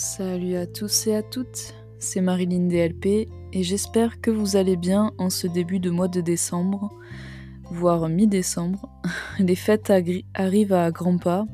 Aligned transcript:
Salut 0.00 0.54
à 0.54 0.64
tous 0.64 1.08
et 1.08 1.16
à 1.16 1.24
toutes, 1.24 1.74
c'est 1.98 2.20
Marilyn 2.20 2.68
DLP 2.68 3.28
et 3.52 3.62
j'espère 3.64 4.20
que 4.20 4.30
vous 4.30 4.54
allez 4.54 4.76
bien 4.76 5.10
en 5.18 5.28
ce 5.28 5.48
début 5.48 5.80
de 5.80 5.90
mois 5.90 6.06
de 6.06 6.20
décembre, 6.20 6.92
voire 7.72 8.08
mi-décembre. 8.08 8.88
Les 9.40 9.56
fêtes 9.56 9.90
arrivent 10.34 10.72
à 10.72 10.92
grands 10.92 11.18
pas, 11.18 11.46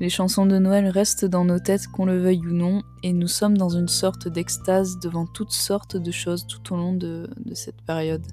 les 0.00 0.08
chansons 0.08 0.46
de 0.46 0.58
Noël 0.58 0.88
restent 0.88 1.26
dans 1.26 1.44
nos 1.44 1.60
têtes 1.60 1.86
qu'on 1.86 2.06
le 2.06 2.18
veuille 2.18 2.44
ou 2.44 2.52
non 2.52 2.82
et 3.04 3.12
nous 3.12 3.28
sommes 3.28 3.56
dans 3.56 3.70
une 3.70 3.86
sorte 3.86 4.26
d'extase 4.26 4.98
devant 4.98 5.26
toutes 5.26 5.52
sortes 5.52 5.96
de 5.96 6.10
choses 6.10 6.48
tout 6.48 6.74
au 6.74 6.76
long 6.76 6.92
de, 6.92 7.30
de 7.36 7.54
cette 7.54 7.82
période. 7.82 8.26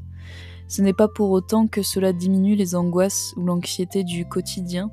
Ce 0.67 0.81
n'est 0.81 0.93
pas 0.93 1.07
pour 1.07 1.29
autant 1.29 1.67
que 1.67 1.83
cela 1.83 2.11
diminue 2.11 2.55
les 2.55 2.73
angoisses 2.73 3.35
ou 3.37 3.45
l'anxiété 3.45 4.03
du 4.03 4.27
quotidien, 4.27 4.89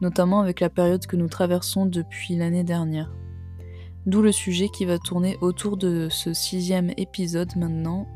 notamment 0.00 0.40
avec 0.40 0.58
la 0.58 0.68
période 0.68 1.06
que 1.06 1.14
nous 1.14 1.28
traversons 1.28 1.86
depuis 1.86 2.34
l'année 2.34 2.64
dernière. 2.64 3.12
D'où 4.06 4.22
le 4.22 4.32
sujet 4.32 4.68
qui 4.68 4.86
va 4.86 4.98
tourner 4.98 5.36
autour 5.42 5.76
de 5.76 6.08
ce 6.10 6.32
sixième 6.32 6.90
épisode 6.96 7.54
maintenant, 7.56 8.06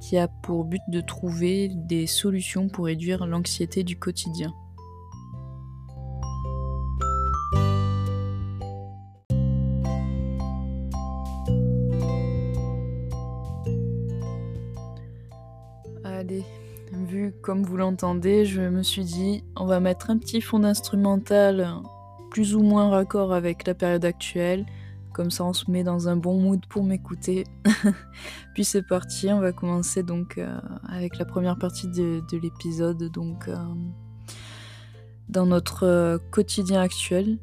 qui 0.00 0.18
a 0.18 0.26
pour 0.26 0.64
but 0.64 0.82
de 0.88 1.00
trouver 1.00 1.68
des 1.68 2.08
solutions 2.08 2.68
pour 2.68 2.86
réduire 2.86 3.24
l'anxiété 3.24 3.84
du 3.84 3.96
quotidien. 3.96 4.52
Allez, 16.02 16.42
vu 16.92 17.32
comme 17.42 17.62
vous 17.62 17.76
l'entendez, 17.76 18.44
je 18.44 18.62
me 18.62 18.82
suis 18.82 19.04
dit, 19.04 19.44
on 19.56 19.66
va 19.66 19.78
mettre 19.78 20.10
un 20.10 20.18
petit 20.18 20.40
fond 20.40 20.64
instrumental 20.64 21.76
plus 22.30 22.56
ou 22.56 22.62
moins 22.62 22.90
raccord 22.90 23.32
avec 23.32 23.66
la 23.68 23.74
période 23.74 24.04
actuelle 24.04 24.66
comme 25.18 25.32
ça, 25.32 25.44
on 25.44 25.52
se 25.52 25.68
met 25.68 25.82
dans 25.82 26.08
un 26.08 26.14
bon 26.14 26.40
mood 26.40 26.64
pour 26.66 26.84
m'écouter. 26.84 27.42
Puis 28.54 28.64
c'est 28.64 28.86
parti, 28.86 29.28
on 29.32 29.40
va 29.40 29.50
commencer 29.50 30.04
donc 30.04 30.38
euh, 30.38 30.60
avec 30.88 31.18
la 31.18 31.24
première 31.24 31.58
partie 31.58 31.88
de, 31.88 32.22
l'épisode, 32.40 33.02
donc 33.10 33.48
euh, 33.48 33.56
dans 35.28 35.44
notre 35.44 35.84
euh, 35.84 36.18
quotidien 36.30 36.80
actuel 36.80 37.40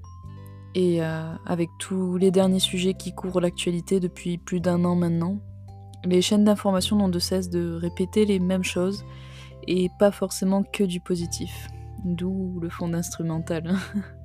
et 0.74 1.02
avec 1.02 1.70
tous 1.80 2.18
les 2.18 2.32
derniers 2.32 2.60
sujets 2.60 2.96
qui 2.96 3.14
couvrent 3.14 3.40
l'actualité 3.40 4.02
depuis 4.02 4.38
plus 4.38 4.60
d'un 4.60 4.84
an 4.84 4.96
maintenant. 4.96 5.40
Les 6.04 6.22
chaînes 6.22 6.44
d'information 6.44 6.98
n'ont 6.98 7.08
de 7.08 7.20
cesse 7.20 7.50
de 7.50 7.74
répéter 7.74 8.26
les 8.26 8.40
mêmes 8.40 8.64
choses 8.64 9.06
et 9.68 9.90
pas 10.00 10.12
forcément 10.12 10.64
que 10.64 10.84
du 10.84 11.00
positif. 11.00 11.70
D'où 12.04 12.60
le 12.62 12.70
fond 12.70 12.94
instrumental. 12.94 13.74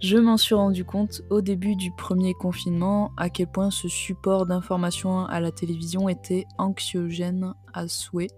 Je 0.00 0.16
m'en 0.16 0.36
suis 0.36 0.54
rendu 0.54 0.84
compte 0.84 1.22
au 1.30 1.40
début 1.40 1.76
du 1.76 1.90
premier 1.90 2.34
confinement 2.34 3.12
à 3.16 3.30
quel 3.30 3.46
point 3.46 3.70
ce 3.70 3.88
support 3.88 4.46
d'information 4.46 5.26
à 5.26 5.40
la 5.40 5.50
télévision 5.50 6.08
était 6.08 6.46
anxiogène 6.58 7.54
à 7.72 7.88
souhait, 7.88 8.30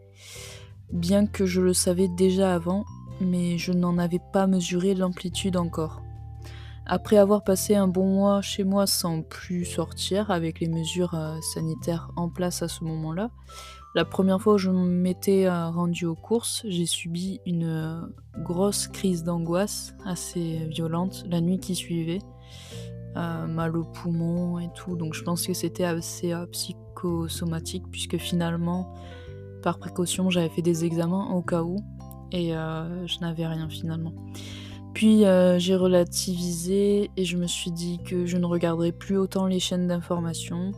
bien 0.93 1.27
que 1.27 1.47
je 1.47 1.61
le 1.61 1.75
savais 1.75 2.09
déjà 2.09 2.55
avant, 2.55 2.85
mais 3.21 3.59
je 3.59 3.73
n'en 3.73 3.99
avais 3.99 4.21
pas 4.33 4.47
mesuré 4.47 4.95
l'amplitude 4.95 5.57
encore. 5.57 6.03
Après 6.85 7.17
avoir 7.17 7.45
passé 7.45 7.77
un 7.77 7.87
bon 7.87 8.07
mois 8.07 8.43
chez 8.43 8.65
moi 8.65 8.87
sans 8.87 9.23
plus 9.23 9.65
sortir 9.65 10.31
avec 10.31 10.59
les 10.59 10.69
mesures 10.69 11.15
euh, 11.15 11.41
sanitaires 11.41 12.11
en 12.17 12.29
place 12.29 12.63
à 12.63 12.69
ce 12.69 12.83
moment-là, 12.85 13.31
la 13.95 14.05
première 14.07 14.41
fois 14.41 14.55
où 14.55 14.59
je 14.59 14.71
m'étais 14.71 15.47
euh, 15.47 15.69
rendue 15.69 16.07
aux 16.07 16.15
courses, 16.15 16.63
j'ai 16.67 16.87
subi 16.87 17.41
une 17.45 17.65
euh, 17.65 18.01
grosse 18.39 18.89
crise 18.89 19.23
d'angoisse 19.23 19.95
assez 20.07 20.67
violente 20.71 21.25
la 21.29 21.41
nuit 21.41 21.59
qui 21.59 21.75
suivait. 21.75 22.21
Euh, 23.17 23.47
mal 23.47 23.77
au 23.77 23.85
poumon 23.85 24.59
et 24.59 24.71
tout, 24.75 24.97
donc 24.97 25.13
je 25.13 25.23
pense 25.23 25.47
que 25.47 25.53
c'était 25.53 25.85
assez 25.85 26.33
psychosomatique 26.51 27.85
puisque 27.91 28.17
finalement, 28.17 28.95
par 29.63 29.79
précaution, 29.79 30.31
j'avais 30.31 30.49
fait 30.49 30.63
des 30.63 30.87
examens 30.87 31.29
au 31.35 31.43
cas 31.43 31.63
où 31.63 31.77
et 32.31 32.53
je 32.53 33.21
n'avais 33.21 33.47
rien 33.47 33.69
finalement. 33.69 34.15
Puis 34.95 35.25
j'ai 35.59 35.77
relativisé 35.77 37.11
et 37.15 37.25
je 37.27 37.37
me 37.37 37.47
suis 37.47 37.71
dit 37.71 38.01
que 38.03 38.25
je 38.25 38.39
ne 38.39 38.47
regarderais 38.47 38.93
plus 38.93 39.19
autant 39.19 39.47
les 39.47 39.61
chaînes 39.61 39.89
d'information 39.89 40.73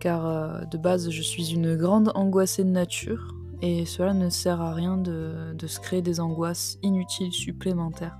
car 0.00 0.26
euh, 0.26 0.64
de 0.64 0.78
base 0.78 1.10
je 1.10 1.22
suis 1.22 1.52
une 1.52 1.76
grande 1.76 2.10
angoissée 2.14 2.64
de 2.64 2.70
nature 2.70 3.34
et 3.62 3.84
cela 3.84 4.14
ne 4.14 4.30
sert 4.30 4.60
à 4.60 4.74
rien 4.74 4.96
de, 4.96 5.54
se 5.66 5.78
créer 5.80 6.02
des 6.02 6.18
angoisses 6.18 6.78
inutiles 6.82 7.32
supplémentaires. 7.32 8.18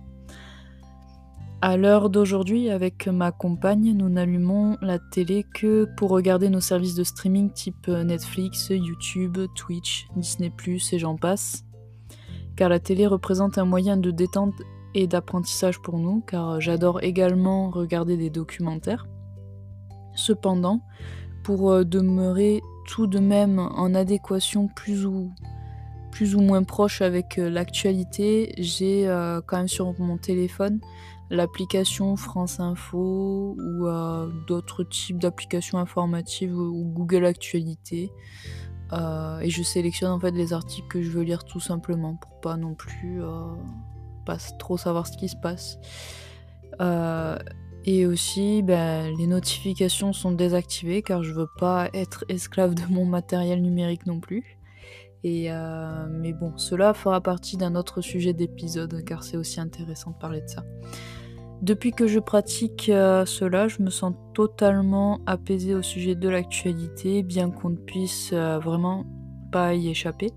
À 1.62 1.76
l'heure 1.76 2.08
d'aujourd'hui, 2.08 2.70
avec 2.70 3.06
ma 3.06 3.32
compagne, 3.32 3.92
nous 3.92 4.08
n'allumons 4.08 4.78
la 4.80 4.98
télé 4.98 5.44
que 5.54 5.86
pour 5.96 6.10
regarder 6.10 6.48
nos 6.48 6.60
services 6.60 6.94
de 6.94 7.04
streaming 7.04 7.50
type 7.52 7.88
Netflix, 7.88 8.68
YouTube, 8.70 9.38
Twitch, 9.56 10.06
Disney⁇ 10.16 10.50
et 10.94 10.98
j'en 10.98 11.16
passe. 11.16 11.64
Car 12.56 12.70
la 12.70 12.78
télé 12.78 13.06
représente 13.06 13.58
un 13.58 13.66
moyen 13.66 13.98
de 13.98 14.10
détente 14.10 14.54
et 14.94 15.06
d'apprentissage 15.06 15.80
pour 15.80 15.98
nous, 15.98 16.22
car 16.26 16.60
j'adore 16.60 17.02
également 17.02 17.70
regarder 17.70 18.16
des 18.16 18.30
documentaires. 18.30 19.06
Cependant, 20.14 20.80
pour 21.42 21.70
euh, 21.70 21.84
demeurer 21.84 22.62
tout 22.86 23.06
de 23.06 23.18
même 23.18 23.58
en 23.58 23.94
adéquation 23.94 24.68
plus 24.68 25.06
ou, 25.06 25.30
plus 26.10 26.34
ou 26.34 26.40
moins 26.40 26.62
proche 26.62 27.02
avec 27.02 27.38
euh, 27.38 27.48
l'actualité, 27.48 28.52
j'ai 28.58 29.08
euh, 29.08 29.40
quand 29.46 29.58
même 29.58 29.68
sur 29.68 29.98
mon 30.00 30.16
téléphone 30.16 30.80
l'application 31.32 32.16
France 32.16 32.58
Info 32.58 33.56
ou 33.56 33.86
d'autres 34.48 34.82
types 34.82 35.18
d'applications 35.18 35.78
informatives 35.78 36.58
ou 36.58 36.84
Google 36.84 37.24
Actualité. 37.24 38.10
et 38.92 39.48
je 39.48 39.62
sélectionne 39.62 40.10
en 40.10 40.18
fait 40.18 40.32
les 40.32 40.52
articles 40.52 40.88
que 40.88 41.00
je 41.00 41.08
veux 41.08 41.22
lire 41.22 41.44
tout 41.44 41.60
simplement 41.60 42.16
pour 42.16 42.40
pas 42.40 42.56
non 42.56 42.74
plus 42.74 43.20
trop 44.58 44.76
savoir 44.76 45.06
ce 45.06 45.16
qui 45.16 45.28
se 45.28 45.36
passe. 45.36 45.78
Et 47.86 48.06
aussi, 48.06 48.62
ben, 48.62 49.14
les 49.16 49.26
notifications 49.26 50.12
sont 50.12 50.32
désactivées 50.32 51.02
car 51.02 51.22
je 51.22 51.32
veux 51.32 51.48
pas 51.58 51.88
être 51.94 52.24
esclave 52.28 52.74
de 52.74 52.82
mon 52.90 53.06
matériel 53.06 53.62
numérique 53.62 54.06
non 54.06 54.20
plus. 54.20 54.58
Euh, 55.24 56.06
mais 56.10 56.32
bon, 56.32 56.56
cela 56.56 56.94
fera 56.94 57.20
partie 57.20 57.56
d'un 57.56 57.74
autre 57.74 58.00
sujet 58.00 58.32
d'épisode 58.32 59.04
car 59.04 59.22
c'est 59.22 59.36
aussi 59.36 59.60
intéressant 59.60 60.12
de 60.12 60.16
parler 60.16 60.40
de 60.40 60.48
ça. 60.48 60.64
Depuis 61.62 61.92
que 61.92 62.06
je 62.06 62.18
pratique 62.18 62.88
euh, 62.88 63.26
cela, 63.26 63.68
je 63.68 63.82
me 63.82 63.90
sens 63.90 64.14
totalement 64.34 65.20
apaisée 65.26 65.74
au 65.74 65.82
sujet 65.82 66.14
de 66.14 66.28
l'actualité, 66.28 67.22
bien 67.22 67.50
qu'on 67.50 67.70
ne 67.70 67.76
puisse 67.76 68.30
euh, 68.32 68.58
vraiment 68.58 69.04
pas 69.52 69.74
y 69.74 69.88
échapper. 69.90 70.30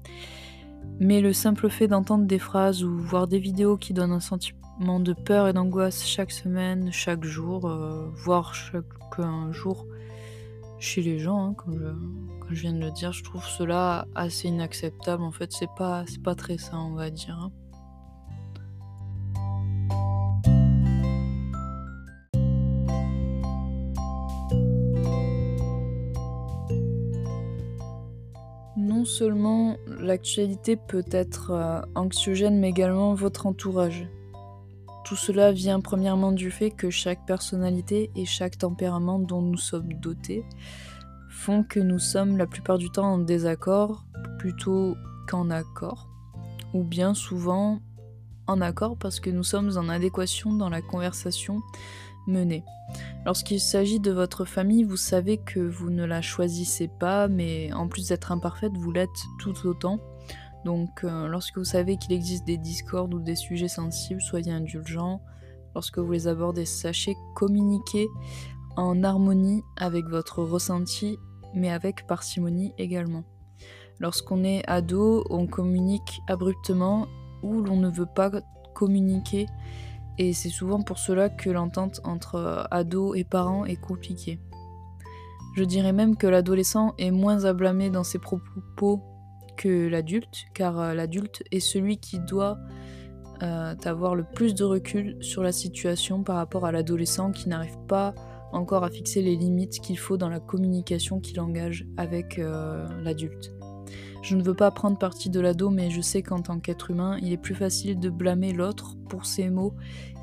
Mais 1.00 1.22
le 1.22 1.32
simple 1.32 1.70
fait 1.70 1.88
d'entendre 1.88 2.26
des 2.26 2.40
phrases 2.40 2.84
ou 2.84 3.00
voir 3.00 3.28
des 3.28 3.40
vidéos 3.40 3.78
qui 3.78 3.94
donnent 3.94 4.12
un 4.12 4.20
sentiment 4.20 4.63
de 4.80 5.14
peur 5.14 5.48
et 5.48 5.54
d'angoisse 5.54 6.06
chaque 6.06 6.32
semaine, 6.32 6.92
chaque 6.92 7.24
jour, 7.24 7.68
euh, 7.68 8.10
voire 8.16 8.54
chaque 8.54 8.86
jour 9.52 9.86
chez 10.80 11.02
les 11.02 11.20
gens, 11.20 11.50
hein, 11.50 11.54
comme, 11.54 12.28
je, 12.50 12.62
viens 12.62 12.74
de 12.74 12.80
le 12.80 12.92
dire. 12.92 13.14
Je 13.14 13.24
trouve 13.24 13.46
cela 13.46 14.08
assez 14.16 14.48
inacceptable. 14.48 15.24
En 15.24 15.32
fait, 15.32 15.52
c'est 15.52 15.70
pas, 15.78 16.04
c'est 16.08 16.22
pas 16.22 16.36
très 16.36 16.58
sain, 16.58 16.80
on 16.80 16.96
va 16.96 17.10
dire. 17.10 17.38
Hein. 17.40 17.52
Non 28.76 29.06
seulement 29.06 29.78
l'actualité 29.88 30.76
peut 30.76 31.06
être 31.12 31.52
euh, 31.52 31.82
anxiogène, 31.96 32.60
mais 32.60 32.70
également 32.70 33.14
votre 33.14 33.46
entourage. 33.46 34.08
Tout 35.04 35.16
cela 35.18 35.52
vient 35.52 35.82
premièrement 35.82 36.32
du 36.32 36.50
fait 36.50 36.72
que 36.72 36.90
chaque 36.90 37.26
personnalité 37.26 38.10
et 38.16 38.26
chaque 38.26 38.58
tempérament 38.58 39.20
dont 39.20 39.42
nous 39.42 39.58
sommes 39.58 39.94
dotés 39.94 40.46
font 41.30 41.64
que 41.64 41.80
nous 41.80 42.00
sommes 42.00 42.38
la 42.38 42.48
plupart 42.48 42.78
du 42.78 42.90
temps 42.90 43.14
en 43.14 43.18
désaccord 43.18 44.06
plutôt 44.40 44.96
qu'en 45.28 45.50
accord, 45.50 46.10
ou 46.74 46.84
bien 46.84 47.14
souvent 47.14 47.82
en 48.48 48.62
accord 48.62 48.98
parce 48.98 49.20
que 49.20 49.30
nous 49.30 49.44
sommes 49.44 49.78
en 49.78 49.90
adéquation 49.90 50.54
dans 50.54 50.70
la 50.70 50.82
conversation 50.82 51.62
menée. 52.28 52.64
Lorsqu'il 53.26 53.60
s'agit 53.60 54.00
de 54.00 54.12
votre 54.12 54.46
famille, 54.46 54.84
vous 54.84 54.98
savez 54.98 55.38
que 55.38 55.60
vous 55.60 55.90
ne 55.90 56.06
la 56.06 56.22
choisissez 56.22 56.88
pas, 56.88 57.28
mais 57.28 57.74
en 57.74 57.88
plus 57.88 58.10
d'être 58.10 58.32
imparfaite, 58.32 58.74
vous 58.78 58.92
l'êtes 58.92 59.10
tout 59.40 59.56
autant 59.66 60.00
donc 60.66 61.04
euh, 61.04 61.28
lorsque 61.28 61.58
vous 61.58 61.64
savez 61.64 61.98
qu'il 61.98 62.14
existe 62.14 62.46
des 62.46 62.58
discords 62.58 63.10
ou 63.12 63.20
des 63.20 63.36
sujets 63.36 63.68
sensibles, 63.68 64.22
soyez 64.22 64.52
indulgents. 64.52 65.22
Lorsque 65.76 66.00
vous 66.00 66.12
les 66.12 66.28
abordez, 66.28 66.66
sachez 66.66 67.16
communiquer 67.36 68.08
en 68.76 69.04
harmonie 69.04 69.64
avec 69.78 70.06
votre 70.06 70.44
ressenti, 70.44 71.18
mais 71.54 71.72
avec 71.72 72.08
parcimonie 72.08 72.74
également. 72.78 73.24
Lorsqu'on 74.00 74.44
est 74.44 74.68
ado, 74.68 75.24
on 75.30 75.48
communique 75.48 76.22
abruptement 76.28 77.08
ou 77.42 77.62
l'on 77.62 77.78
ne 77.78 77.90
veut 77.90 78.08
pas 78.08 78.32
communiquer, 78.74 79.48
et 80.18 80.34
c'est 80.34 80.50
souvent 80.50 80.82
pour 80.82 81.00
cela 81.00 81.30
que 81.30 81.50
l'entente 81.50 82.02
entre 82.04 82.68
ado 82.72 83.16
et 83.16 83.24
parents 83.24 83.66
est 83.66 83.80
compliquée. 83.80 84.40
Je 85.56 85.64
dirais 85.64 85.94
même 85.94 86.16
que 86.16 86.28
l'adolescent 86.28 86.94
est 86.98 87.12
moins 87.12 87.46
à 87.46 87.54
blâmer 87.54 87.90
dans 87.90 88.04
ses 88.04 88.20
propos 88.20 89.02
que 89.58 89.88
l'adulte, 89.88 90.46
car 90.54 90.80
euh, 90.80 90.94
l'adulte 90.94 91.44
est 91.52 91.60
celui 91.60 91.98
qui 91.98 92.20
doit 92.20 92.58
euh, 93.42 93.76
avoir 93.86 94.16
le 94.16 94.24
plus 94.24 94.54
de 94.54 94.64
recul 94.64 95.18
sur 95.22 95.44
la 95.44 95.52
situation 95.52 96.24
par 96.24 96.36
rapport 96.38 96.66
à 96.66 96.72
l'adolescent 96.72 97.32
qui 97.32 97.50
n'arrive 97.50 97.78
pas 97.88 98.14
encore 98.52 98.84
à 98.84 98.90
fixer 98.90 99.22
les 99.22 99.36
limites 99.36 99.80
qu'il 99.80 99.98
faut 99.98 100.18
dans 100.18 100.30
la 100.30 100.40
communication 100.40 101.20
qu'il 101.20 101.40
engage 101.40 101.86
avec 101.98 102.40
euh, 102.40 102.88
l'adulte. 103.02 103.52
Je 104.22 104.38
ne 104.38 104.44
veux 104.44 104.54
pas 104.54 104.72
prendre 104.72 104.98
parti 104.98 105.30
de 105.30 105.40
l'ado, 105.40 105.70
mais 105.70 105.90
je 105.90 106.00
sais 106.00 106.22
qu'en 106.22 106.42
tant 106.42 106.60
qu'être 106.60 106.92
humain, 106.92 107.18
il 107.22 107.34
est 107.34 107.38
plus 107.38 107.56
facile 107.56 108.00
de 108.00 108.10
blâmer 108.10 108.54
l'autre 108.54 108.96
pour 109.10 109.26
ses 109.26 109.50
mots 109.50 109.74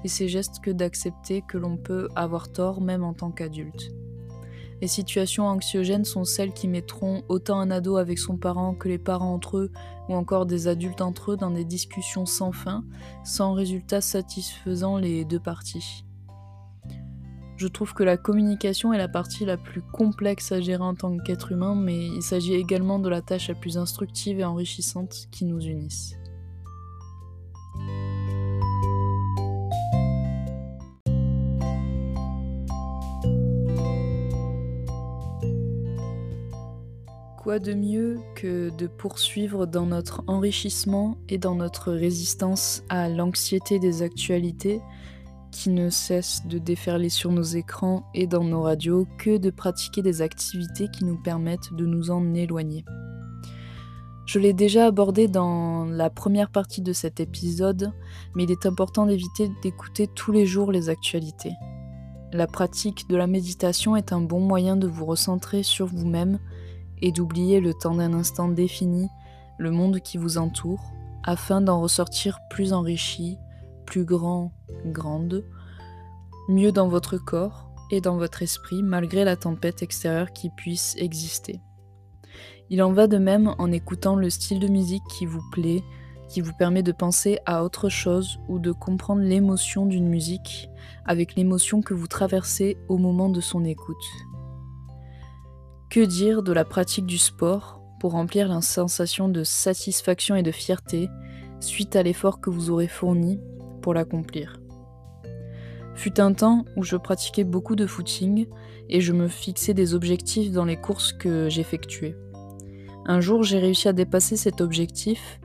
et 0.05 0.09
ses 0.09 0.29
gestes 0.29 0.61
que 0.63 0.71
d'accepter 0.71 1.43
que 1.47 1.59
l'on 1.59 1.77
peut 1.77 2.09
avoir 2.17 2.51
tort 2.51 2.81
même 2.81 3.05
en 3.05 3.13
tant 3.13 3.31
qu'adulte. 3.31 3.93
Les 4.81 4.89
situations 4.89 5.47
anxiogènes 5.47 6.07
sont 6.07 6.25
celles 6.25 6.55
qui 6.55 6.67
mettront 6.67 7.23
autant 7.29 7.61
un 7.61 7.71
ado 7.71 7.97
avec 7.97 8.19
son 8.19 8.39
parent 8.39 8.75
que 8.75 8.89
les 8.89 8.99
parents 8.99 9.35
entre 9.35 9.59
eux 9.59 9.73
ou 10.09 10.15
encore 10.15 10.47
des 10.47 10.69
adultes 10.69 11.03
entre 11.03 11.33
eux 11.33 11.37
dans 11.37 11.51
des 11.51 11.67
discussions 11.67 12.25
sans 12.25 12.53
fin, 12.53 12.85
sans 13.23 13.53
résultat 13.53 14.01
satisfaisant 14.01 14.97
les 14.97 15.27
deux 15.27 15.41
parties. 15.41 16.05
Je 17.61 17.69
trouve 17.69 17.93
que 17.93 18.03
la 18.03 18.17
communication 18.17 18.95
est 18.95 18.99
la 18.99 19.07
partie 19.07 19.45
la 19.45 19.59
plus 19.59 19.83
complexe 19.83 20.51
à 20.51 20.63
gérer 20.63 20.83
en 20.83 20.95
tant 20.95 21.19
qu'être 21.19 21.53
humain, 21.53 21.75
mais 21.75 22.07
il 22.07 22.23
s'agit 22.23 22.55
également 22.55 22.99
de 22.99 23.11
la 23.11 23.21
tâche 23.21 23.49
la 23.49 23.55
plus 23.55 23.77
instructive 23.77 24.41
et 24.41 24.45
enrichissante 24.45 25.29
qui 25.31 25.45
nous 25.45 25.61
unisse. 25.61 26.20
Quoi 37.51 37.59
de 37.59 37.75
mieux 37.75 38.21
que 38.37 38.71
de 38.79 38.87
poursuivre 38.87 39.67
dans 39.67 39.85
notre 39.85 40.23
enrichissement 40.29 41.17
et 41.29 41.37
dans 41.37 41.57
notre 41.57 41.91
résistance 41.91 42.85
à 42.89 43.09
l'anxiété 43.09 43.81
des 43.81 44.03
actualités 44.03 44.81
qui 45.51 45.71
ne 45.71 45.91
cesse 45.91 46.47
de 46.47 46.59
déferler 46.59 47.09
sur 47.09 47.33
nos 47.33 47.43
écrans 47.43 48.05
et 48.15 48.29
dans 48.29 48.45
nos 48.45 48.63
radios 48.63 49.09
que 49.19 49.37
de 49.37 49.51
pratiquer 49.51 50.01
des 50.01 50.23
activités 50.23 50.87
qui 50.97 51.05
nous 51.05 51.21
permettent 51.21 51.75
de 51.75 51.87
nous 51.87 52.13
en 52.13 52.35
éloigner. 52.35 52.85
Je 54.27 54.39
l'ai 54.39 54.53
déjà 54.53 54.87
abordé 54.87 55.27
dans 55.27 55.87
la 55.87 56.09
première 56.09 56.53
partie 56.53 56.83
de 56.83 56.93
cet 56.93 57.19
épisode, 57.19 57.93
mais 58.37 58.45
il 58.45 58.53
est 58.53 58.65
important 58.65 59.07
d'éviter 59.07 59.51
d'écouter 59.61 60.07
tous 60.07 60.31
les 60.31 60.47
jours 60.47 60.71
les 60.71 60.89
actualités. 60.89 61.55
La 62.33 62.47
pratique 62.47 63.09
de 63.09 63.17
la 63.17 63.27
méditation 63.27 63.97
est 63.97 64.13
un 64.13 64.21
bon 64.21 64.39
moyen 64.39 64.77
de 64.77 64.87
vous 64.87 65.05
recentrer 65.05 65.65
sur 65.65 65.87
vous-même 65.87 66.39
et 67.03 67.13
d'oublier 67.13 67.61
le 67.61 67.75
temps 67.75 67.95
d'un 67.95 68.13
instant 68.13 68.49
défini 68.49 69.09
le 69.59 69.71
monde 69.71 70.01
qui 70.01 70.17
vous 70.17 70.39
entoure, 70.39 70.93
afin 71.23 71.61
d'en 71.61 71.81
ressortir 71.83 72.41
plus 72.49 72.73
enrichi, 72.73 73.37
plus 73.85 74.05
grand, 74.05 74.53
grande, 74.87 75.45
mieux 76.49 76.73
dans 76.73 76.89
votre 76.89 77.19
corps 77.19 77.71
et 77.91 78.01
dans 78.01 78.17
votre 78.17 78.43
esprit 78.43 78.83
malgré 78.83 79.25
la 79.25 79.37
tempête 79.37 79.83
extérieure 79.83 80.33
qui 80.33 80.49
puisse 80.49 80.97
exister. 80.97 81.61
Il 82.71 82.83
en 82.83 82.93
va 82.93 83.07
de 83.07 83.19
même 83.19 83.55
en 83.59 83.71
écoutant 83.71 84.17
le 84.17 84.31
style 84.31 84.61
de 84.61 84.69
musique 84.69 85.03
qui 85.11 85.27
vous 85.27 85.43
plaît, 85.51 85.83
qui 86.29 86.41
vous 86.41 86.53
permet 86.53 86.85
de 86.85 86.93
penser 86.93 87.39
à 87.45 87.65
autre 87.65 87.89
chose 87.89 88.39
ou 88.49 88.61
de 88.61 88.71
comprendre 88.71 89.23
l'émotion 89.23 89.85
d'une 89.85 90.09
musique 90.09 90.71
avec 91.05 91.35
l'émotion 91.35 91.83
que 91.83 91.95
vous 91.95 92.07
traversez 92.07 92.79
au 92.89 92.97
moment 92.97 93.29
de 93.29 93.41
son 93.41 93.65
écoute. 93.65 93.97
Que 95.91 95.99
dire 95.99 96.45
de 96.45 96.53
la 96.53 96.65
pratique 96.65 97.07
du 97.07 97.19
sport 97.19 97.83
pour 97.99 98.13
remplir 98.13 98.47
la 98.47 98.61
sensation 98.61 99.29
de 99.29 99.43
satisfaction 99.43 100.37
et 100.37 100.45
de 100.45 100.53
fierté 100.53 101.09
suite 101.59 101.97
à 101.97 102.05
l'effort 102.05 102.41
que 102.41 102.49
vous 102.49 102.71
aurez 102.71 102.87
fourni 102.87 103.41
pour 103.83 103.93
l'accomplir? 103.93 104.61
Fut 105.97 106.21
un 106.21 106.33
temps 106.33 106.65
où 106.77 106.85
je 106.85 106.95
pratiquais 106.95 107.43
beaucoup 107.43 107.75
de 107.75 107.89
footing 107.89 108.47
et 108.89 109.01
je 109.01 109.13
me 109.13 109.27
fixais 109.27 109.75
des 109.75 109.95
objectifs 109.95 110.53
dans 110.53 110.65
les 110.65 110.77
courses 110.77 111.13
que 111.13 111.49
j'effectuais. 111.49 112.17
Un 113.05 113.21
jour, 113.21 113.43
j'ai 113.43 113.59
réussi 113.59 113.89
à 113.89 113.93
dépasser 113.93 114.37
cet 114.37 114.61
objectif 114.61 115.41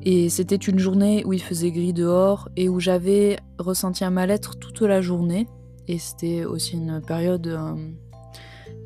et 0.00 0.30
c'était 0.30 0.56
une 0.56 0.78
journée 0.78 1.26
où 1.26 1.34
il 1.34 1.42
faisait 1.42 1.72
gris 1.72 1.92
dehors 1.92 2.48
et 2.56 2.70
où 2.70 2.80
j'avais 2.80 3.38
ressenti 3.58 4.02
un 4.02 4.10
mal-être 4.10 4.58
toute 4.58 4.80
la 4.80 5.02
journée. 5.02 5.46
Et 5.88 5.98
c'était 5.98 6.46
aussi 6.46 6.72
une 6.76 7.02
période 7.06 7.46
euh, 7.48 7.74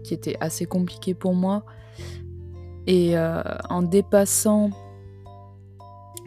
qui 0.03 0.15
était 0.15 0.37
assez 0.41 0.67
compliquée 0.67 1.15
pour 1.15 1.35
moi. 1.35 1.65
Et 2.87 3.17
euh, 3.17 3.43
en 3.71 3.83
dépassant 3.83 4.71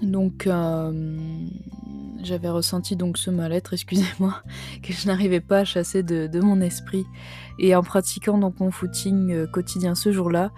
donc 0.02 0.46
euh, 0.46 1.18
j'avais 2.22 2.50
ressenti 2.50 2.96
donc 2.96 3.18
ce 3.18 3.30
mal-être, 3.30 3.74
excusez-moi, 3.74 4.42
que 4.84 4.92
je 4.94 5.08
n'arrivais 5.08 5.40
pas 5.40 5.60
à 5.60 5.66
chasser 5.66 6.04
de, 6.04 6.40
mon 6.40 6.60
esprit. 6.60 7.06
Et 7.60 7.76
en 7.76 7.84
pratiquant 7.84 8.38
donc 8.38 8.60
mon 8.60 8.72
footing 8.72 9.32
euh, 9.32 9.48
quotidien 9.48 9.96
ce 9.96 10.12
jour-là, 10.12 10.52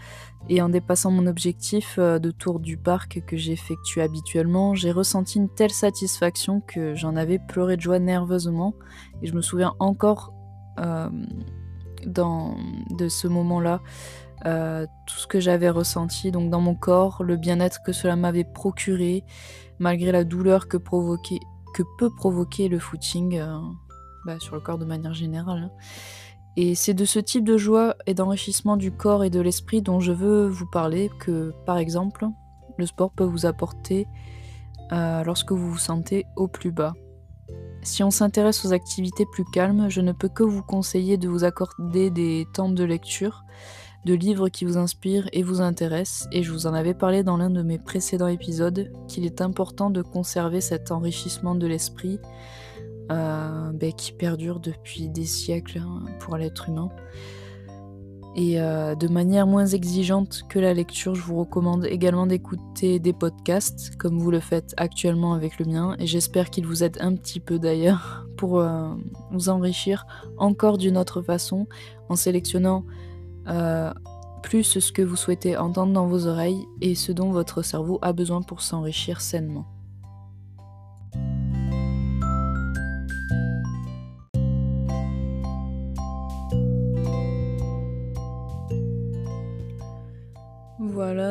et 0.49 0.61
en 0.61 0.69
dépassant 0.69 1.11
mon 1.11 1.27
objectif 1.27 1.99
de 1.99 2.31
tour 2.31 2.61
du 2.61 2.77
parc 2.77 3.21
que 3.27 3.35
j'effectue 3.35 3.99
habituellement, 3.99 4.75
j'ai 4.75 4.91
ressenti 4.91 5.39
une 5.39 5.49
telle 5.49 5.71
satisfaction 5.71 6.61
que 6.61 6.95
j'en 6.95 7.17
avais 7.17 7.37
pleuré 7.37 7.75
de 7.75 7.81
joie 7.81 7.99
nerveusement. 7.99 8.73
Et 9.21 9.27
je 9.27 9.33
me 9.33 9.41
souviens 9.41 9.73
encore 9.79 10.33
dans, 12.07 12.55
de 12.89 13.09
ce 13.09 13.27
moment-là. 13.27 13.81
tout 14.43 15.17
ce 15.17 15.27
que 15.27 15.39
j'avais 15.39 15.69
ressenti 15.69 16.31
donc 16.31 16.49
dans 16.49 16.61
mon 16.61 16.75
corps, 16.75 17.23
le 17.23 17.35
bien-être 17.35 17.83
que 17.83 17.91
cela 17.91 18.15
m'avait 18.15 18.45
procuré, 18.45 19.23
malgré 19.79 20.11
la 20.11 20.23
douleur 20.23 20.67
que, 20.67 20.77
que 20.77 21.83
peut 21.97 22.09
provoquer 22.09 22.67
le 22.69 22.79
footing 22.79 23.39
euh, 23.39 23.59
bah, 24.25 24.39
sur 24.39 24.55
le 24.55 24.61
corps 24.61 24.77
de 24.77 24.85
manière 24.85 25.13
générale. 25.13 25.63
Hein. 25.63 25.71
Et 26.55 26.73
c'est 26.73 26.95
de 26.95 27.05
ce 27.05 27.19
type 27.19 27.43
de 27.43 27.55
joie 27.57 27.95
et 28.07 28.15
d'enrichissement 28.15 28.77
du 28.77 28.91
corps 28.91 29.23
et 29.23 29.29
de 29.29 29.39
l'esprit 29.39 29.83
dont 29.83 29.99
je 29.99 30.11
veux 30.11 30.47
vous 30.47 30.65
parler, 30.65 31.11
que 31.19 31.53
par 31.67 31.77
exemple, 31.77 32.25
le 32.77 32.85
sport 32.87 33.11
peut 33.11 33.23
vous 33.23 33.45
apporter 33.45 34.07
euh, 34.91 35.23
lorsque 35.23 35.51
vous 35.51 35.71
vous 35.71 35.77
sentez 35.77 36.25
au 36.35 36.47
plus 36.47 36.71
bas. 36.71 36.93
Si 37.87 38.03
on 38.03 38.11
s'intéresse 38.11 38.65
aux 38.65 38.73
activités 38.73 39.25
plus 39.25 39.45
calmes, 39.45 39.89
je 39.89 40.01
ne 40.01 40.11
peux 40.11 40.27
que 40.27 40.43
vous 40.43 40.61
conseiller 40.61 41.15
de 41.15 41.29
vous 41.29 41.45
accorder 41.45 42.09
des 42.11 42.45
temps 42.53 42.67
de 42.67 42.83
lecture 42.83 43.45
de 44.03 44.13
livres 44.13 44.49
qui 44.49 44.65
vous 44.65 44.77
inspirent 44.77 45.29
et 45.31 45.41
vous 45.41 45.61
intéressent, 45.61 46.27
et 46.33 46.43
je 46.43 46.51
vous 46.51 46.67
en 46.67 46.73
avais 46.73 46.93
parlé 46.93 47.23
dans 47.23 47.37
l'un 47.37 47.49
de 47.49 47.63
mes 47.63 47.79
précédents 47.79 48.27
épisodes, 48.27 48.91
qu'il 49.07 49.25
est 49.25 49.39
important 49.39 49.89
de 49.89 50.01
conserver 50.01 50.59
cet 50.59 50.91
enrichissement 50.91 51.55
de 51.55 51.65
l'esprit 51.65 52.19
euh, 53.09 53.71
ben, 53.71 53.93
qui 53.93 54.11
perdure 54.11 54.59
depuis 54.59 55.07
des 55.07 55.25
siècles 55.25 55.79
hein, 55.79 56.03
pour 56.19 56.35
l'être 56.35 56.67
humain. 56.67 56.89
Et 58.39 58.61
euh, 58.61 58.93
de 58.93 59.07
manière 59.07 59.47
moins 59.47 59.65
exigeante 59.65 60.43
que 60.47 60.59
la 60.59 60.71
lecture, 60.71 61.15
je 61.15 61.23
vous 61.23 61.39
recommande 61.39 61.87
également 61.87 62.27
d'écouter 62.27 62.99
des 62.99 63.11
podcasts, 63.11 63.95
comme 63.97 64.19
vous 64.19 64.29
le 64.29 64.39
faites 64.39 64.75
actuellement 64.77 65.33
avec 65.33 65.57
le 65.57 65.65
mien, 65.65 65.95
et 65.97 66.05
j'espère 66.05 66.51
qu'il 66.51 66.67
vous 66.67 66.83
aide 66.83 66.97
un 67.01 67.15
petit 67.15 67.39
peu 67.39 67.57
d'ailleurs 67.57 68.27
pour 68.37 68.59
euh, 68.59 68.89
vous 69.31 69.49
enrichir 69.49 70.05
encore 70.37 70.77
d'une 70.77 70.97
autre 70.97 71.23
façon, 71.23 71.65
en 72.09 72.15
sélectionnant 72.15 72.85
euh, 73.47 73.91
plus 74.43 74.63
ce 74.63 74.91
que 74.91 75.01
vous 75.01 75.15
souhaitez 75.15 75.57
entendre 75.57 75.93
dans 75.93 76.05
vos 76.05 76.27
oreilles 76.27 76.63
et 76.79 76.93
ce 76.93 77.11
dont 77.11 77.31
votre 77.31 77.63
cerveau 77.63 77.97
a 78.03 78.13
besoin 78.13 78.43
pour 78.43 78.61
s'enrichir 78.61 79.19
sainement. 79.19 79.65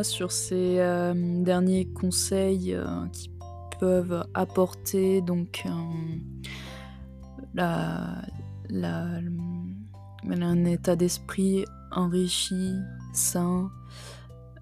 Sur 0.02 0.32
ces 0.32 0.80
euh, 0.80 1.14
derniers 1.44 1.86
conseils 1.86 2.74
euh, 2.74 2.84
qui 3.12 3.30
peuvent 3.78 4.26
apporter 4.34 5.20
donc 5.20 5.64
la, 7.54 8.22
un 10.28 10.64
état 10.64 10.96
d'esprit 10.96 11.64
enrichi, 11.92 12.74
sain. 13.12 13.70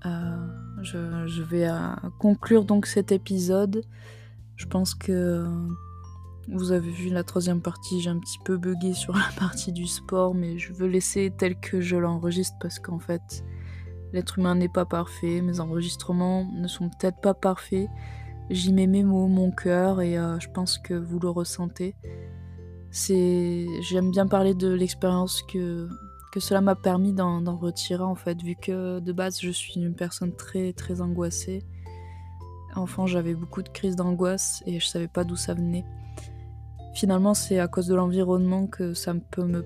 Euh, 0.05 0.37
je, 0.83 1.43
vais 1.43 1.69
euh, 1.69 1.79
conclure 2.19 2.65
donc 2.65 2.87
cet 2.87 3.11
épisode. 3.11 3.83
Je 4.57 4.67
pense 4.67 4.95
que 4.95 5.47
vous 6.49 6.73
avez 6.73 6.91
vu 6.91 7.09
la 7.09 7.25
troisième 7.25 7.63
partie, 7.63 8.03
j'ai 8.03 8.11
un 8.11 8.19
petit 8.19 8.39
peu 8.45 8.59
bugué 8.59 8.93
sur 8.93 9.15
la 9.15 9.29
partie 9.39 9.73
du 9.73 9.87
sport, 9.87 10.35
mais 10.35 10.59
je 10.59 10.75
veux 10.75 10.87
laisser 10.87 11.33
tel 11.37 11.59
que 11.59 11.81
je 11.81 11.97
l'enregistre 11.97 12.57
parce 12.61 12.79
qu'en 12.79 12.99
fait, 12.99 13.43
l'être 14.15 14.39
humain 14.39 14.55
n'est 14.55 14.69
pas 14.69 14.85
parfait, 14.85 15.41
mes 15.41 15.59
enregistrements 15.59 16.45
ne 16.55 16.69
sont 16.69 16.89
peut-être 16.89 17.21
pas 17.21 17.35
parfaits. 17.35 17.89
J'y 18.49 18.73
mets 18.73 18.87
mes 18.87 19.03
mots, 19.03 19.27
mon 19.27 19.51
cœur, 19.51 20.01
et 20.01 20.17
euh, 20.17 20.39
je 20.39 20.49
pense 20.49 20.79
que 20.79 20.95
vous 20.95 21.19
le 21.19 21.29
ressentez. 21.29 21.97
C'est, 22.91 23.67
j'aime 23.81 24.13
bien 24.13 24.27
parler 24.27 24.55
de 24.55 24.69
l'expérience 24.69 25.43
que 25.43 25.89
que 26.33 26.41
cela 26.41 26.61
m'a 26.61 26.75
permis 26.75 27.13
d'en 27.13 27.57
retirer 27.57 28.03
en 28.03 28.17
fait, 28.17 28.43
vu 28.43 28.57
que 28.57 28.99
de 28.99 29.13
base 29.13 29.39
je 29.41 29.51
suis 29.51 29.75
une 29.75 29.95
personne 29.95 30.35
très 30.35 30.73
très 30.73 31.01
angoissée. 31.01 31.63
Enfant, 32.75 33.07
j'avais 33.07 33.35
beaucoup 33.35 33.63
de 33.63 33.69
crises 33.69 33.95
d'angoisse 33.95 34.61
et 34.67 34.81
je 34.81 34.87
savais 34.87 35.07
pas 35.07 35.23
d'où 35.23 35.37
ça 35.37 35.55
venait. 35.55 35.85
Finalement, 36.93 37.35
c'est 37.35 37.61
à 37.61 37.69
cause 37.69 37.87
de 37.87 37.95
l'environnement 37.95 38.67
que 38.67 38.95
ça 38.95 39.15
peut 39.31 39.45
me 39.45 39.65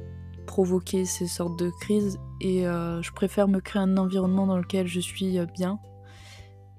provoquer 0.49 1.05
ces 1.05 1.27
sortes 1.27 1.59
de 1.59 1.71
crises 1.79 2.19
et 2.41 2.67
euh, 2.67 3.03
je 3.03 3.13
préfère 3.13 3.49
me 3.49 3.61
créer 3.61 3.83
un 3.83 3.99
environnement 3.99 4.47
dans 4.47 4.57
lequel 4.57 4.87
je 4.87 4.99
suis 4.99 5.39
euh, 5.39 5.45
bien 5.45 5.79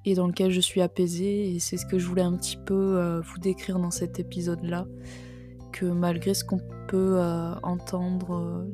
et 0.05 0.15
dans 0.15 0.25
lequel 0.25 0.49
je 0.49 0.59
suis 0.59 0.81
apaisée 0.81 1.53
et 1.53 1.59
c'est 1.59 1.77
ce 1.77 1.85
que 1.85 1.99
je 1.99 2.07
voulais 2.07 2.23
un 2.23 2.35
petit 2.35 2.57
peu 2.57 2.73
euh, 2.73 3.21
vous 3.21 3.37
décrire 3.37 3.77
dans 3.77 3.91
cet 3.91 4.19
épisode 4.19 4.63
là 4.63 4.87
que 5.71 5.85
malgré 5.85 6.33
ce 6.33 6.43
qu'on 6.43 6.59
peut 6.87 7.21
entendre 7.61 8.65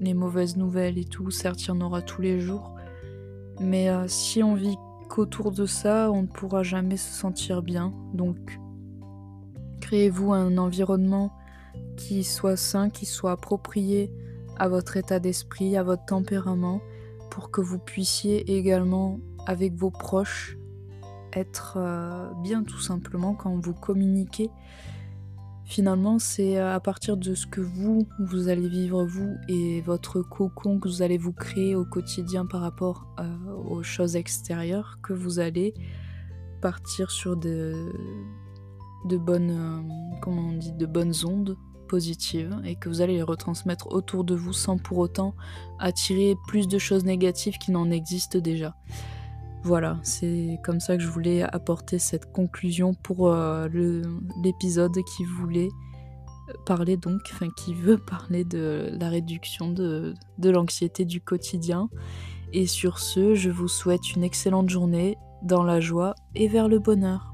les 0.00 0.14
mauvaises 0.14 0.56
nouvelles 0.56 0.98
et 0.98 1.04
tout, 1.04 1.30
certes 1.30 1.62
il 1.62 1.68
y 1.68 1.70
en 1.70 1.80
aura 1.80 2.02
tous 2.02 2.20
les 2.20 2.40
jours, 2.40 2.74
mais 3.60 3.88
si 4.08 4.42
on 4.42 4.56
vit 4.56 4.76
qu'autour 5.08 5.52
de 5.52 5.64
ça, 5.64 6.10
on 6.10 6.22
ne 6.22 6.26
pourra 6.26 6.64
jamais 6.64 6.96
se 6.96 7.12
sentir 7.12 7.62
bien. 7.62 7.94
Donc 8.14 8.58
créez-vous 9.80 10.32
un 10.32 10.58
environnement 10.58 11.30
qui 11.96 12.24
soit 12.24 12.56
sain, 12.56 12.90
qui 12.90 13.06
soit 13.06 13.32
approprié 13.32 14.10
à 14.58 14.68
votre 14.68 14.96
état 14.96 15.18
d'esprit, 15.18 15.76
à 15.76 15.82
votre 15.82 16.04
tempérament, 16.04 16.80
pour 17.30 17.50
que 17.50 17.60
vous 17.60 17.78
puissiez 17.78 18.56
également, 18.56 19.18
avec 19.46 19.74
vos 19.74 19.90
proches, 19.90 20.56
être 21.32 21.74
euh, 21.78 22.30
bien 22.42 22.62
tout 22.62 22.80
simplement 22.80 23.34
quand 23.34 23.56
vous 23.58 23.74
communiquez. 23.74 24.50
Finalement, 25.64 26.18
c'est 26.18 26.58
à 26.58 26.80
partir 26.80 27.16
de 27.16 27.34
ce 27.34 27.46
que 27.46 27.62
vous, 27.62 28.06
vous 28.18 28.48
allez 28.48 28.68
vivre 28.68 29.04
vous 29.04 29.36
et 29.48 29.80
votre 29.80 30.20
cocon 30.20 30.78
que 30.78 30.88
vous 30.88 31.00
allez 31.00 31.16
vous 31.16 31.32
créer 31.32 31.74
au 31.74 31.86
quotidien 31.86 32.44
par 32.44 32.60
rapport 32.60 33.06
euh, 33.18 33.54
aux 33.70 33.82
choses 33.82 34.16
extérieures 34.16 34.98
que 35.02 35.14
vous 35.14 35.38
allez 35.38 35.72
partir 36.60 37.10
sur 37.10 37.36
de, 37.36 37.90
de 39.04 39.16
bonnes, 39.16 39.50
euh, 39.50 40.18
comment 40.20 40.42
on 40.48 40.52
dit, 40.52 40.72
de 40.72 40.86
bonnes 40.86 41.14
ondes 41.24 41.56
positives 41.88 42.58
et 42.64 42.76
que 42.76 42.88
vous 42.88 43.02
allez 43.02 43.14
les 43.14 43.22
retransmettre 43.22 43.92
autour 43.92 44.24
de 44.24 44.34
vous 44.34 44.52
sans 44.52 44.78
pour 44.78 44.98
autant 44.98 45.34
attirer 45.78 46.36
plus 46.46 46.66
de 46.66 46.78
choses 46.78 47.04
négatives 47.04 47.58
qui 47.58 47.70
n'en 47.70 47.90
existent 47.90 48.38
déjà. 48.38 48.74
Voilà, 49.64 49.98
c'est 50.02 50.58
comme 50.64 50.80
ça 50.80 50.96
que 50.96 51.02
je 51.02 51.08
voulais 51.08 51.42
apporter 51.42 51.98
cette 51.98 52.32
conclusion 52.32 52.94
pour 52.94 53.28
euh, 53.28 53.68
l'épisode 54.42 54.96
qui 55.16 55.24
voulait 55.24 55.68
parler 56.66 56.96
donc, 56.96 57.20
enfin 57.32 57.48
qui 57.56 57.74
veut 57.74 57.98
parler 58.10 58.44
de 58.44 58.90
la 58.98 59.08
réduction 59.08 59.70
de, 59.70 60.14
de 60.38 60.50
l'anxiété 60.50 61.04
du 61.04 61.20
quotidien. 61.20 61.88
Et 62.52 62.66
sur 62.66 62.98
ce, 62.98 63.34
je 63.34 63.50
vous 63.50 63.68
souhaite 63.68 64.14
une 64.14 64.24
excellente 64.24 64.68
journée 64.68 65.16
dans 65.42 65.62
la 65.62 65.80
joie 65.80 66.14
et 66.34 66.48
vers 66.48 66.68
le 66.68 66.78
bonheur. 66.78 67.31